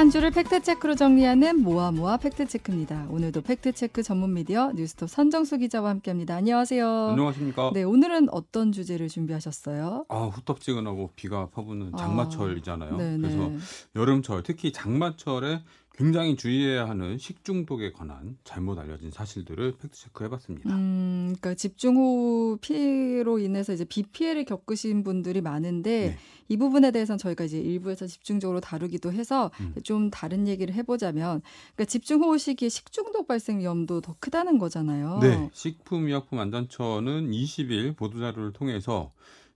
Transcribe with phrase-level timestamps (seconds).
[0.00, 3.08] 한 주를 팩트체크로 정리하는 모아모아 팩트체크입니다.
[3.10, 6.36] 오늘도 팩트체크 전문 미디어 뉴스톱 선정수 기자와 함께합니다.
[6.36, 7.08] 안녕하세요.
[7.10, 7.72] 안녕하십니까.
[7.74, 10.06] 네, 오늘은 어떤 주제를 준비하셨어요?
[10.08, 12.94] 아, 후텁지근하고 비가 퍼부는 장마철이잖아요.
[12.94, 12.96] 아.
[12.96, 13.52] 그래서
[13.94, 15.60] 여름철, 특히 장마철에
[15.92, 20.70] 굉장히 주의해야 하는 식중독에 관한 잘못 알려진 사실들을 팩트 체크 해봤습니다.
[20.70, 26.18] 음, 그러니까 집중호우 피해로 인해서 이제 비 피해를 겪으신 분들이 많은데 네.
[26.48, 29.74] 이 부분에 대해서는 저희가 이제 일부에서 집중적으로 다루기도 해서 음.
[29.84, 31.42] 좀 다른 얘기를 해보자면,
[31.74, 35.20] 그러니까 집중호우 시기에 식중독 발생 위험도 더 크다는 거잖아요.
[35.22, 39.12] 네, 식품의약품안전처는 20일 보도자료를 통해서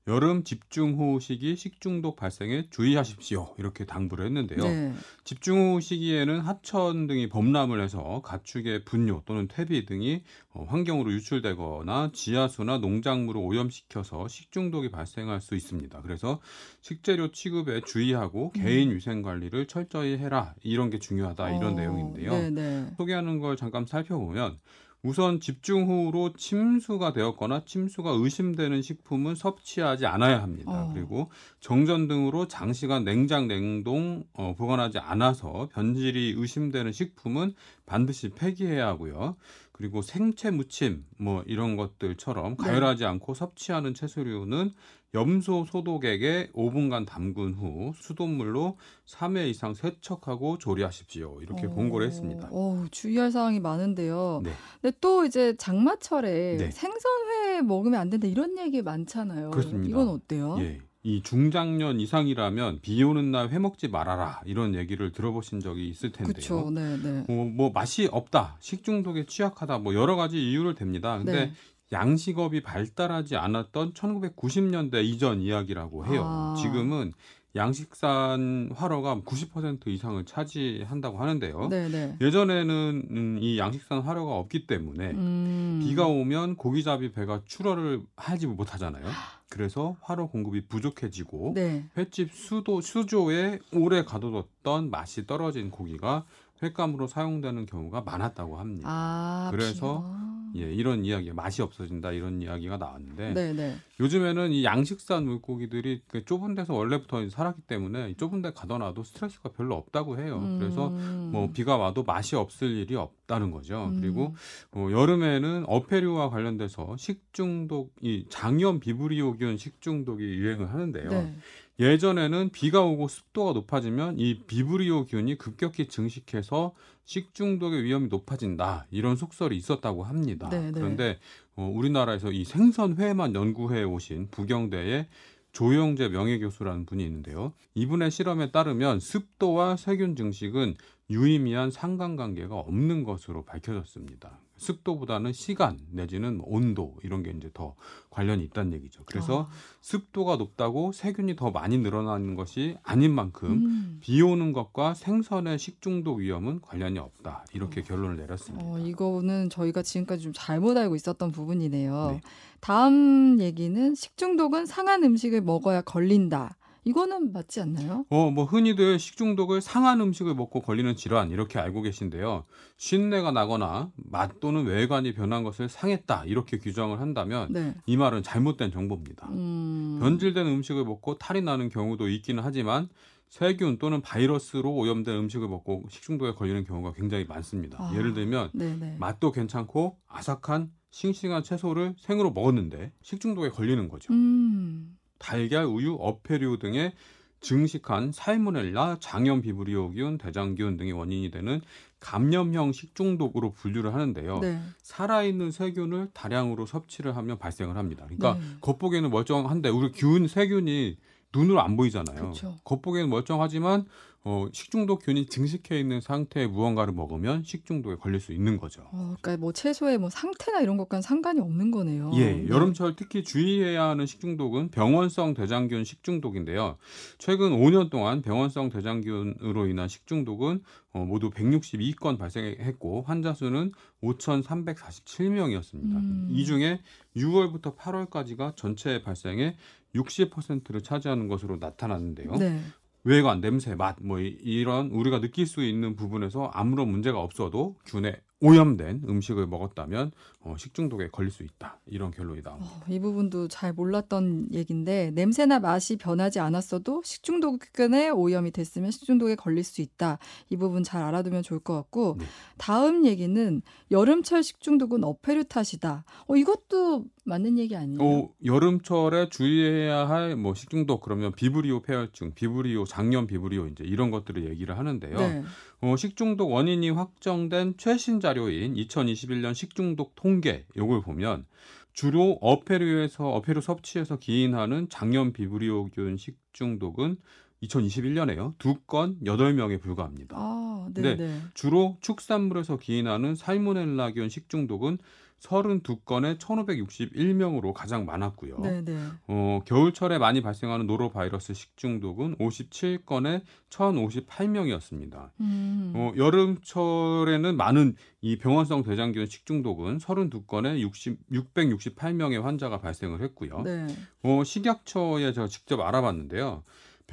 [0.06, 3.54] 여름 집중호우 시기 식중독 발생에 주의하십시오.
[3.56, 4.62] 이렇게 당부를 했는데요.
[4.62, 4.92] 네.
[5.24, 12.78] 집중호우 시기에는 하천 등이 범람을 해서 가축의 분뇨 또는 퇴비 등이 어, 환경으로 유출되거나 지하수나
[12.78, 16.02] 농작물을 오염시켜서 식중독이 발생할 수 있습니다.
[16.02, 16.38] 그래서
[16.82, 18.62] 식재료 취급에 주의하고 음.
[18.62, 22.30] 개인 위생 관리를 철저히 해라 이런 게 중요하다 이런 어, 내용인데요.
[22.30, 22.90] 네네.
[22.98, 24.58] 소개하는 걸 잠깐 살펴보면
[25.04, 30.72] 우선 집중호우로 침수가 되었거나 침수가 의심되는 식품은 섭취하지 않아야 합니다.
[30.72, 30.92] 어.
[30.94, 39.36] 그리고 정전 등으로 장시간 냉장 냉동 어, 보관하지 않아서 변질이 의심되는 식품은 반드시 폐기해야 하고요.
[39.72, 42.64] 그리고 생채 무침 뭐 이런 것들처럼 네.
[42.64, 44.72] 가열하지 않고 섭취하는 채소류는
[45.14, 48.76] 염소 소독액에 5분간 담근 후 수돗물로
[49.06, 51.38] 3회 이상 세척하고 조리하십시오.
[51.40, 52.48] 이렇게 공고를 했습니다.
[52.50, 54.40] 어, 주의할 사항이 많은데요.
[54.44, 54.50] 네.
[54.82, 56.70] 근데 또 이제 장마철에 네.
[56.70, 59.52] 생선회 먹으면 안 된다 이런 얘기 많잖아요.
[59.52, 59.88] 그렇습니다.
[59.88, 60.56] 이건 어때요?
[60.58, 60.80] 예.
[61.06, 66.32] 이 중장년 이상이라면 비 오는 날 회 먹지 말아라 이런 얘기를 들어보신 적이 있을 텐데요.
[66.32, 66.70] 그렇죠.
[66.70, 67.24] 네, 네.
[67.28, 71.18] 어, 뭐 맛이 없다, 식중독에 취약하다, 뭐 여러 가지 이유를 댑니다.
[71.18, 71.52] 근데 네.
[71.92, 76.22] 양식업이 발달하지 않았던 1990년대 이전 이야기라고 해요.
[76.24, 76.54] 아.
[76.60, 77.12] 지금은
[77.56, 81.68] 양식산 활어가 90% 이상을 차지한다고 하는데요.
[81.68, 82.16] 네, 네.
[82.20, 85.80] 예전에는 음, 이 양식산 활어가 없기 때문에 음.
[85.80, 89.04] 비가 오면 고기잡이 배가 출어를 하지 못하잖아요.
[89.48, 91.84] 그래서 활어 공급이 부족해지고 네.
[91.96, 96.24] 횟집 수도 수조에 오래 가둬뒀던 맛이 떨어진 고기가
[96.62, 98.88] 횟감으로 사용되는 경우가 많았다고 합니다.
[98.90, 100.24] 아, 그래서.
[100.56, 103.76] 예, 이런 이야기 맛이 없어진다 이런 이야기가 나왔는데 네, 네.
[103.98, 109.50] 요즘에는 이 양식산 물고기들이 그 좁은 데서 원래부터 살았기 때문에 이 좁은 데 가둬놔도 스트레스가
[109.50, 110.40] 별로 없다고 해요.
[110.60, 111.30] 그래서 음.
[111.32, 113.86] 뭐 비가 와도 맛이 없을 일이 없다는 거죠.
[113.86, 114.00] 음.
[114.00, 114.34] 그리고
[114.72, 121.08] 어, 여름에는 어패류와 관련돼서 식중독 이 장염 비브리오균 식중독이 유행을 하는데요.
[121.08, 121.36] 네.
[121.78, 126.72] 예전에는 비가 오고 습도가 높아지면 이 비브리오 균이 급격히 증식해서
[127.04, 130.48] 식중독의 위험이 높아진다 이런 속설이 있었다고 합니다.
[130.50, 130.72] 네, 네.
[130.72, 131.18] 그런데
[131.56, 135.08] 어, 우리나라에서 이 생선회만 연구해 오신 부경대의
[135.52, 137.52] 조영재 명예교수라는 분이 있는데요.
[137.74, 140.74] 이분의 실험에 따르면 습도와 세균 증식은
[141.10, 144.40] 유의미한 상관관계가 없는 것으로 밝혀졌습니다.
[144.56, 147.74] 습도보다는 시간 내지는 온도 이런 게 이제 더
[148.10, 149.02] 관련이 있다는 얘기죠.
[149.06, 149.54] 그래서 아.
[149.80, 153.98] 습도가 높다고 세균이 더 많이 늘어나는 것이 아닌 만큼 음.
[154.00, 157.44] 비 오는 것과 생선의 식중독 위험은 관련이 없다.
[157.52, 158.64] 이렇게 결론을 내렸습니다.
[158.64, 162.10] 어, 이거는 저희가 지금까지 좀 잘못 알고 있었던 부분이네요.
[162.12, 162.20] 네.
[162.60, 166.56] 다음 얘기는 식중독은 상한 음식을 먹어야 걸린다.
[166.84, 168.04] 이거는 맞지 않나요?
[168.10, 172.44] 어, 뭐 흔히들 식중독을 상한 음식을 먹고 걸리는 질환 이렇게 알고 계신데요.
[172.76, 177.74] 쉰내가 나거나 맛 또는 외관이 변한 것을 상했다 이렇게 규정을 한다면 네.
[177.86, 179.28] 이 말은 잘못된 정보입니다.
[179.30, 179.98] 음.
[180.00, 182.88] 변질된 음식을 먹고 탈이 나는 경우도 있기는 하지만
[183.28, 187.78] 세균 또는 바이러스로 오염된 음식을 먹고 식중독에 걸리는 경우가 굉장히 많습니다.
[187.80, 187.92] 아.
[187.96, 188.96] 예를 들면 네네.
[188.98, 194.12] 맛도 괜찮고 아삭한 싱싱한 채소를 생으로 먹었는데 식중독에 걸리는 거죠.
[194.12, 194.96] 음.
[195.24, 196.92] 달걀, 우유, 어패류 등의
[197.40, 201.62] 증식한 살모넬라, 장염 비브리오균, 대장균 등이 원인이 되는
[201.98, 204.40] 감염형 식중독으로 분류를 하는데요.
[204.40, 204.60] 네.
[204.82, 208.04] 살아있는 세균을 다량으로 섭취를 하면 발생을 합니다.
[208.06, 208.56] 그러니까 네.
[208.60, 210.98] 겉보기에는 멀쩡한데 우리 균 세균이
[211.34, 212.16] 눈으로 안 보이잖아요.
[212.16, 212.58] 그렇죠.
[212.64, 213.86] 겉보기에는 멀쩡하지만
[214.26, 218.82] 어, 식중독균이 증식해 있는 상태의 무언가를 먹으면 식중독에 걸릴 수 있는 거죠.
[218.90, 222.10] 어, 그러니까 뭐 채소의 뭐 상태나 이런 것과는 상관이 없는 거네요.
[222.14, 222.48] 예, 네.
[222.48, 226.78] 여름철 특히 주의해야 하는 식중독은 병원성 대장균 식중독인데요.
[227.18, 230.62] 최근 5년 동안 병원성 대장균으로 인한 식중독은
[230.94, 233.72] 어, 모두 162건 발생했고 환자 수는
[234.02, 235.96] 5,347명이었습니다.
[235.96, 236.28] 음.
[236.30, 236.80] 이 중에
[237.14, 239.56] 6월부터 8월까지가 전체 발생의
[239.94, 242.32] 60%를 차지하는 것으로 나타났는데요.
[242.36, 242.60] 네.
[243.04, 248.20] 외관, 냄새, 맛, 뭐 이- 이런 우리가 느낄 수 있는 부분에서 아무런 문제가 없어도 균에
[248.40, 250.12] 오염된 음식을 먹었다면
[250.44, 251.80] 어, 식중독에 걸릴 수 있다.
[251.86, 252.70] 이런 결론이 나옵니다.
[252.70, 259.64] 어, 이 부분도 잘 몰랐던 얘기인데 냄새나 맛이 변하지 않았어도 식중독에 오염이 됐으면 식중독에 걸릴
[259.64, 260.18] 수 있다.
[260.50, 262.26] 이 부분 잘 알아두면 좋을 것 같고 네.
[262.58, 266.04] 다음 얘기는 여름철 식중독은 어패류 탓이다.
[266.28, 267.98] 어, 이것도 맞는 얘기 아니에요?
[268.02, 274.48] 어, 여름철에 주의해야 할 뭐 식중독 그러면 비브리오 폐혈증, 비브리오 장염 비브리오 이제 이런 것들을
[274.48, 275.16] 얘기를 하는데요.
[275.18, 275.42] 네.
[275.80, 281.46] 어, 식중독 원인이 확정된 최신 자료인 2021년 식중독 통계 요걸 보면
[281.92, 287.16] 주로 어패류에서 어패류 섭취에서 기인하는 장염 비브리오균 식중독은
[287.62, 288.54] 2021년에요.
[288.58, 290.36] 두 건 8명에 불과합니다.
[290.38, 291.16] 아, 네, 네.
[291.16, 291.40] 네.
[291.54, 294.98] 주로 축산물에서 기인하는 살모넬라균 식중독은
[295.44, 298.58] 32건에 1,561명으로 가장 많았고요.
[298.60, 298.96] 네, 네.
[299.28, 305.30] 어, 겨울철에 많이 발생하는 노로바이러스 식중독은 57건에 1,058명이었습니다.
[305.40, 305.92] 음.
[305.94, 313.62] 어, 여름철에는 많은 이 병원성 대장균 식중독은 32건에 60, 668명의 환자가 발생을 했고요.
[313.62, 313.86] 네.
[314.22, 316.62] 어, 식약처에 제가 직접 알아봤는데요.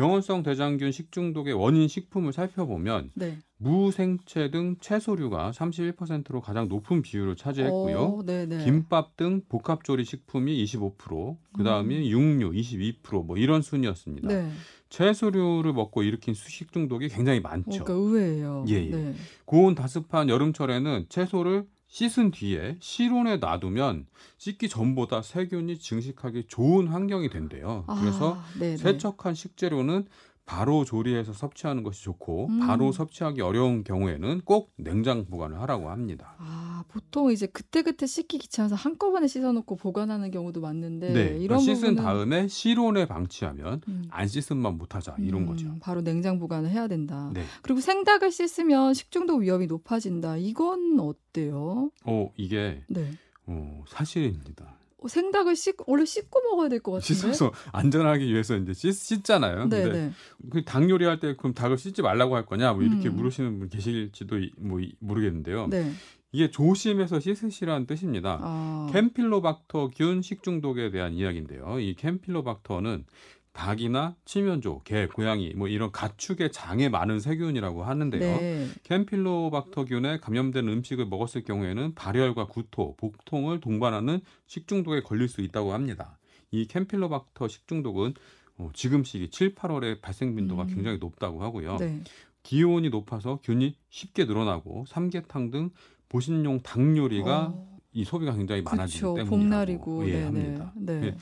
[0.01, 3.38] 병원성 대장균 식중독의 원인 식품을 살펴보면 네.
[3.57, 8.00] 무생채 등 채소류가 31%로 가장 높은 비율을 차지했고요.
[8.00, 8.65] 어, 네, 네.
[8.65, 14.27] 김밥 등 복합조리 식품이 25%, 그 다음에 육류 22%뭐 이런 순이었습니다.
[14.27, 14.50] 네.
[14.89, 17.83] 채소류를 먹고 일으킨 수식 중독이 굉장히 어, 많죠.
[17.83, 18.65] 그러니까 의외예요.
[18.69, 18.89] 예, 예.
[18.89, 19.13] 네.
[19.45, 24.08] 고온 다습한 여름철에는 채소를 씻은 뒤에 실온에 놔두면
[24.38, 27.84] 씻기 전보다 세균이 증식하기 좋은 환경이 된대요.
[28.00, 28.78] 그래서 아, 네, 네.
[28.78, 30.08] 세척한 식재료는
[30.46, 32.60] 바로 조리해서 섭취하는 것이 좋고 음.
[32.60, 36.36] 바로 섭취하기 어려운 경우에는 꼭 냉장 보관을 하라고 합니다.
[36.40, 41.96] 아, 보통 이제 그때그때 씻기 귀찮아서 한꺼번에 씻어놓고 보관하는 경우도 많는데 네, 이런 씻은 부분은
[41.96, 45.76] 다음에 실온에 방치하면 음, 안 씻은만 못하자 이런 음, 거죠.
[45.80, 47.32] 바로 냉장 보관을 해야 된다.
[47.34, 47.44] 네.
[47.62, 50.38] 그리고 생닭을 씻으면 식중독 위험이 높아진다.
[50.38, 51.92] 이건 어때요?
[52.06, 53.12] 어 이게 네.
[53.46, 54.81] 어, 사실입니다.
[55.03, 57.13] 어, 생닭을 씻 원래 씻고 먹어야 될 것 같은데.
[57.13, 59.65] 씻어서 안전하기 위해서 이제 씻, 씻잖아요.
[59.68, 60.12] 네, 근데 네.
[60.51, 63.15] 그닭 요리할 때 그럼 닭을 씻지 말라고 할 거냐 뭐 이렇게 음.
[63.15, 65.68] 물으시는 분 계실지도 이- 뭐 이- 모르겠는데요.
[65.68, 65.92] 네.
[66.33, 68.39] 이게 조심해서 씻으시라는 뜻입니다.
[68.42, 68.88] 아.
[68.94, 71.80] 캠필로박터균 식중독에 대한 이야기인데요.
[71.80, 73.06] 이 캠필로박터는
[73.53, 78.39] 닭이나 치면조, 개, 고양이 뭐 이런 가축의 장에 많은 세균이라고 하는데요.
[78.39, 78.68] 네.
[78.83, 86.18] 캠필로박터균에 감염된 음식을 먹었을 경우에는 발열과 구토, 복통을 동반하는 식중독에 걸릴 수 있다고 합니다.
[86.51, 88.13] 이 캠필로박터 식중독은
[88.57, 90.68] 어, 지금 시기 7, 8월에 발생 빈도가 음.
[90.68, 91.77] 굉장히 높다고 하고요.
[91.77, 92.01] 네.
[92.44, 95.69] 기온이 높아서 균이 쉽게 늘어나고 삼계탕 등
[96.09, 99.15] 보신용 닭 요리가 어, 이 소비가 굉장히 많아지기 그쵸.
[99.15, 100.09] 때문이라고 봄날이고.
[100.09, 100.25] 예, 네, 네.
[100.25, 100.74] 합니다.
[100.75, 100.94] 네.
[101.04, 101.15] 예.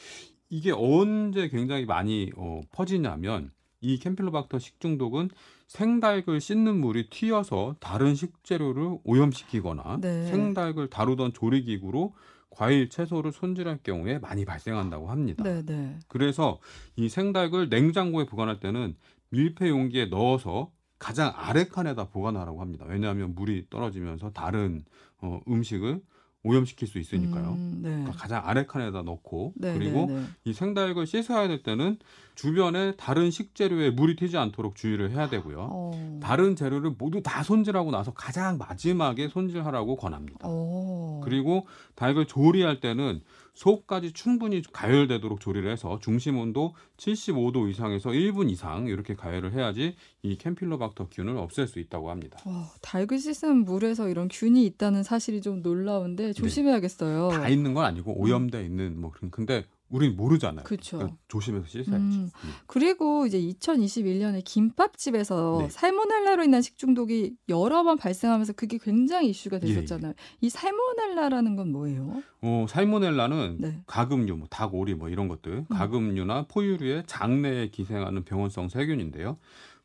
[0.49, 3.51] 이게 언제 굉장히 많이 어, 퍼지냐면
[3.81, 5.29] 이 캠필로박터 식중독은
[5.67, 10.25] 생닭을 씻는 물이 튀어서 다른 식재료를 오염시키거나 네.
[10.25, 12.13] 생닭을 다루던 조리기구로
[12.49, 15.43] 과일, 채소를 손질할 경우에 많이 발생한다고 합니다.
[15.43, 15.97] 네, 네.
[16.07, 16.59] 그래서
[16.95, 18.95] 이 생닭을 냉장고에 보관할 때는
[19.29, 22.85] 밀폐 용기에 넣어서 가장 아래 칸에다 보관하라고 합니다.
[22.87, 24.83] 왜냐하면 물이 떨어지면서 다른
[25.21, 26.01] 어, 음식을
[26.43, 27.49] 오염시킬 수 있으니까요.
[27.49, 27.89] 음, 네.
[27.89, 30.23] 그러니까 가장 아래 칸에다 넣고 네, 그리고 네, 네.
[30.45, 31.97] 이 생닭을 씻어야 될 때는
[32.35, 35.67] 주변에 다른 식재료에 물이 튀지 않도록 주의를 해야 되고요.
[35.69, 36.19] 어.
[36.23, 40.39] 다른 재료를 모두 다 손질하고 나서 가장 마지막에 손질하라고 권합니다.
[40.43, 41.19] 어.
[41.25, 43.21] 그리고 닭을 조리할 때는
[43.59, 50.37] 속까지 충분히 가열되도록 조리를 해서 중심 온도 75도 이상에서 1분 이상 이렇게 가열을 해야지 이
[50.37, 52.39] 캠필로박터 균을 없앨 수 있다고 합니다.
[52.45, 57.31] 와, 닭을 씻은 물에서 이런 균이 있다는 사실이 좀 놀라운데 조심해야겠어요.
[57.31, 57.37] 네.
[57.37, 60.63] 다 있는 건 아니고 오염돼 있는 뭐 그런 근데 우린 모르잖아요.
[60.65, 61.93] 그러니까 조심해서 씻어야지.
[61.95, 62.29] 음.
[62.67, 65.69] 그리고 이제 2021년에 김밥집에서 네.
[65.69, 69.73] 살모넬라로 인한 식중독이 여러 번 발생하면서 그게 굉장히 이슈가 예, 예.
[69.73, 70.13] 됐었잖아요.
[70.41, 72.21] 이 살모넬라라는 건 뭐예요?
[72.41, 73.81] 어, 살모넬라는 네.
[73.87, 79.37] 가금류, 뭐 닭, 오리 뭐 이런 것들, 가금류나 포유류의 장내에 기생하는 병원성 세균인데요.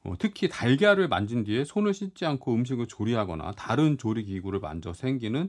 [0.04, 5.49] 어, 특히 달걀을 만진 뒤에 손을 씻지 않고 음식을 조리하거나 다른 조리 기구를 만져 생기는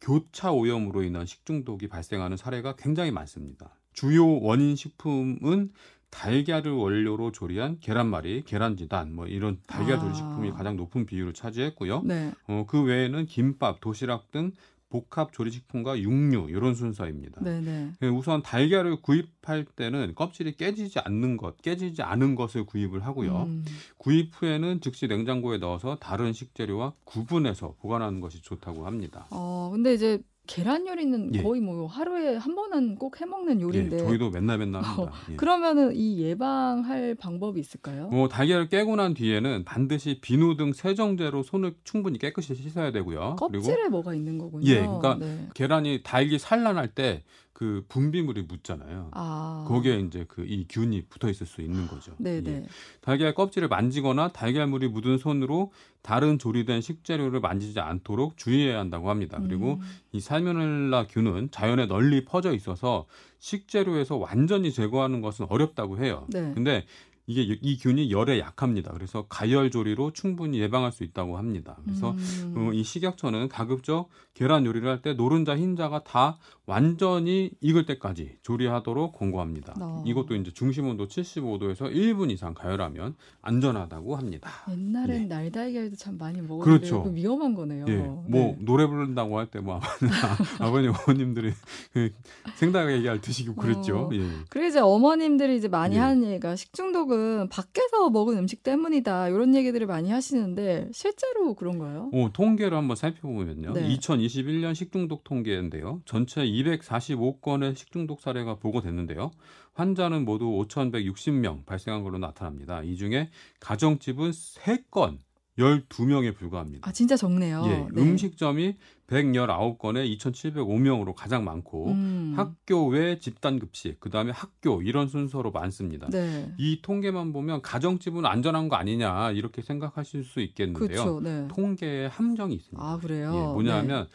[0.00, 3.76] 교차 오염으로 인한 식중독이 발생하는 사례가 굉장히 많습니다.
[4.00, 5.72] 주요 원인 식품은
[6.08, 10.14] 달걀을 원료로 조리한 계란말이, 계란지단 뭐 이런 달걀 조리 아.
[10.14, 12.00] 식품이 가장 높은 비율을 차지했고요.
[12.04, 12.32] 네.
[12.48, 14.52] 어, 그 외에는 김밥, 도시락 등
[14.88, 17.42] 복합 조리식품과 육류 이런 순서입니다.
[17.44, 17.92] 네, 네.
[18.02, 23.42] 예, 우선 달걀을 구입할 때는 껍질이 깨지지 않는 것, 깨지지 않은 것을 구입을 하고요.
[23.48, 23.64] 음.
[23.98, 29.26] 구입 후에는 즉시 냉장고에 넣어서 다른 식재료와 구분해서 보관하는 것이 좋다고 합니다.
[29.30, 31.42] 어, 근데 이제 계란 요리는 예.
[31.44, 35.12] 거의 뭐 하루에 한 번은 꼭 해먹는 요리인데 예, 저희도 맨날 맨날 합니다.
[35.12, 35.36] 어, 예.
[35.36, 38.08] 그러면은 이 예방할 방법이 있을까요?
[38.08, 43.36] 뭐 달걀을 깨고 난 뒤에는 반드시 비누 등 세정제로 손을 충분히 깨끗이 씻어야 되고요.
[43.38, 44.66] 그리고 껍질에 뭐가 있는 거군요.
[44.66, 45.46] 예, 그러니까 네.
[45.54, 49.10] 계란이 달기 산란할 때그 분비물이 묻잖아요.
[49.12, 52.14] 아, 거기에 이제 그 이 균이 붙어 있을 수 있는 거죠.
[52.18, 52.50] 네네.
[52.50, 52.66] 예.
[53.00, 59.38] 달걀 껍질을 만지거나 달걀물이 묻은 손으로 다른 조리된 식재료를 만지지 않도록 주의해야 한다고 합니다.
[59.42, 59.80] 그리고 음,
[60.12, 63.06] 이 살모넬라 균은 자연에 널리 퍼져 있어서
[63.40, 66.26] 식재료에서 완전히 제거하는 것은 어렵다고 해요.
[66.28, 66.52] 네.
[66.54, 66.84] 근데
[67.30, 68.90] 이게 이- 이 균이 열에 약합니다.
[68.92, 71.76] 그래서 가열 조리로 충분히 예방할 수 있다고 합니다.
[71.84, 77.86] 그래서 음, 어, 이 식약처는 가급적 계란 요리를 할 때 노른자 흰자가 다 완전히 익을
[77.86, 79.74] 때까지 조리하도록 권고합니다.
[79.80, 80.02] 어.
[80.06, 84.50] 이것도 이제 중심 온도 75도에서 1분 이상 가열하면 안전하다고 합니다.
[84.70, 85.26] 옛날엔 네.
[85.26, 87.02] 날달걀도 참 많이 먹었는데 그렇죠.
[87.02, 87.84] 그 위험한 거네요.
[87.88, 88.58] 예, 뭐 네.
[88.60, 89.80] 노래 부른다고 할 때뭐
[90.60, 91.52] 아버님 어머님들이
[91.92, 92.10] 그
[92.56, 93.96] 생닭 얘기할 드시고 그랬죠.
[93.98, 94.10] 어.
[94.14, 94.20] 예.
[94.48, 96.00] 그리고 이제 어머님들이 이제 많이 예.
[96.00, 97.19] 하는 얘기가 식중독은
[97.50, 102.10] 밖에서 먹은 음식 때문이다 이런 얘기들을 많이 하시는데 실제로 그런가요?
[102.12, 103.72] 어, 통계를 한번 살펴보면요.
[103.72, 103.88] 네.
[103.96, 106.02] 2021년 식중독 통계인데요.
[106.04, 109.30] 전체 245건의 식중독 사례가 보고됐는데요.
[109.74, 112.82] 환자는 모두 5,160명 발생한 걸로 나타납니다.
[112.82, 115.18] 이 중에 가정집은 3건,
[115.58, 116.88] 12명에 불과합니다.
[116.88, 117.62] 아 진짜 적네요.
[117.66, 117.88] 예, 네.
[117.96, 118.76] 음식점이
[119.08, 122.34] 119건에 2,705명으로 가장 많고 음.
[122.36, 126.08] 학교 외 집단 급식, 그다음에 학교 이런 순서로 많습니다.
[126.08, 126.52] 네.
[126.58, 130.88] 이 통계만 보면 가정집은 안전한 거 아니냐 이렇게 생각하실 수 있겠는데요.
[130.88, 131.20] 그렇죠.
[131.20, 131.48] 네.
[131.48, 132.82] 통계에 함정이 있습니다.
[132.82, 133.32] 아 그래요.
[133.34, 134.08] 예, 뭐냐면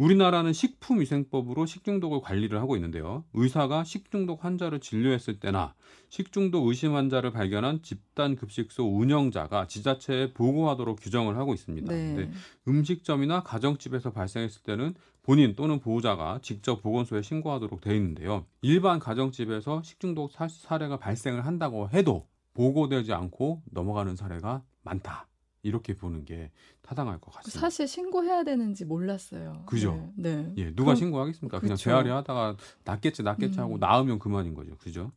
[0.00, 3.22] 우리나라는 식품위생법으로 식중독을 관리를 하고 있는데요.
[3.34, 5.74] 의사가 식중독 환자를 진료했을 때나
[6.08, 11.92] 식중독 의심 환자를 발견한 집단 급식소 운영자가 지자체에 보고하도록 규정을 하고 있습니다.
[11.92, 12.14] 네.
[12.14, 12.30] 근데
[12.66, 18.46] 음식점이나 가정집에서 발생했을 때는 본인 또는 보호자가 직접 보건소에 신고하도록 되어 있는데요.
[18.62, 25.28] 일반 가정집에서 식중독 사- 사례가 발생을 한다고 해도 보고되지 않고 넘어가는 사례가 많다.
[25.62, 26.50] 이렇게 보는 게
[26.82, 27.60] 타당할 것 같습니다.
[27.60, 29.62] 사실 신고해야 되는지 몰랐어요.
[29.66, 30.10] 그죠.
[30.16, 30.36] 네.
[30.36, 30.52] 네.
[30.56, 31.60] 예, 누가 그럼- 신고하겠습니까?
[31.60, 31.84] 그냥 그쵸.
[31.84, 33.80] 재활이 하다가 낫겠지, 낫겠지 하고 음.
[33.80, 34.76] 나으면 그만인 거죠.
[34.78, 35.12] 그죠?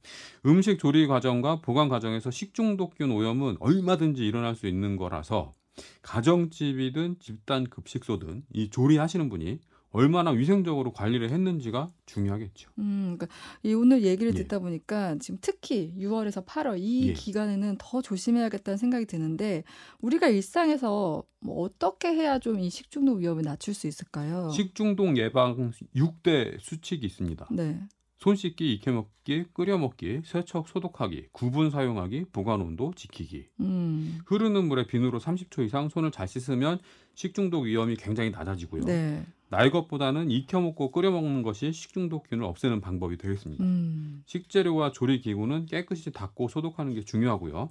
[0.46, 5.54] 음식 조리 과정과 보관 과정에서 식중독균 오염은 얼마든지 일어날 수 있는 거라서
[6.02, 9.60] 가정집이든 집단 급식소든 이 조리하시는 분이
[9.94, 12.72] 얼마나 위생적으로 관리를 했는지가 중요하겠죠.
[12.80, 13.28] 음, 그러니까
[13.62, 14.38] 이 오늘 얘기를 예.
[14.38, 17.14] 듣다 보니까 지금 특히 6월에서 8월 이 예.
[17.14, 19.64] 기간에는 더 조심해야겠다는 생각이 드는데
[20.02, 24.50] 우리가 일상에서 뭐 어떻게 해야 좀 이 식중독 위험을 낮출 수 있을까요?
[24.50, 27.48] 식중독 예방 6대 수칙이 있습니다.
[27.52, 27.80] 네.
[28.20, 33.48] 손 씻기, 익혀 먹기, 끓여 먹기, 세척, 소독하기, 구분 사용하기, 보관 온도 지키기.
[33.60, 34.20] 음.
[34.26, 36.80] 흐르는 물에 비누로 30초 이상 손을 잘 씻으면
[37.16, 38.86] 식중독 위험이 굉장히 낮아지고요.
[38.86, 39.26] 네.
[39.54, 43.64] 날 것보다는 익혀 먹고 끓여 먹는 것이 식중독균을 없애는 방법이 되겠습니다.
[43.64, 44.24] 음.
[44.26, 47.70] 식재료와 조리 기구는 깨끗이 닦고 소독하는 게 중요하고요.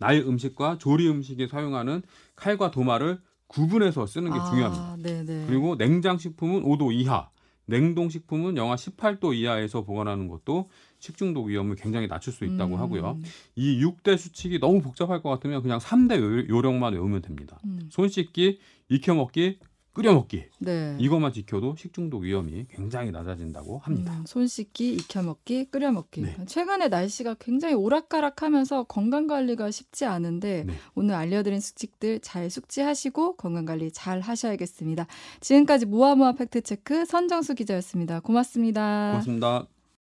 [0.00, 2.02] 날 음식과 조리 음식에 사용하는
[2.34, 4.96] 칼과 도마를 구분해서 쓰는 게 아, 중요합니다.
[5.08, 5.46] 네네.
[5.46, 7.30] 그리고 냉장 식품은 5도 이하,
[7.66, 10.68] 냉동 식품은 영하 18도 이하에서 보관하는 것도
[10.98, 12.80] 식중독 위험을 굉장히 낮출 수 있다고 음.
[12.80, 13.20] 하고요.
[13.54, 17.60] 이 6대 수칙이 너무 복잡할 것 같으면 그냥 3대 요- 요령만 외우면 됩니다.
[17.66, 17.78] 음.
[17.90, 19.60] 손 씻기, 익혀 먹기,
[19.94, 20.44] 끓여 먹기.
[20.58, 20.96] 네.
[20.98, 24.12] 이것만 지켜도 식중독 위험이 굉장히 낮아진다고 합니다.
[24.12, 26.22] 음, 손 씻기, 익혀 먹기, 끓여 먹기.
[26.22, 26.36] 네.
[26.46, 30.74] 최근에 날씨가 굉장히 오락가락하면서 건강 관리가 쉽지 않은데 네.
[30.94, 35.06] 오늘 알려드린 수칙들 잘 숙지하시고 건강 관리 잘 하셔야겠습니다.
[35.40, 38.20] 지금까지 모아모아 팩트 체크 선정수 기자였습니다.
[38.20, 39.10] 고맙습니다.
[39.12, 39.73] 고맙습니다.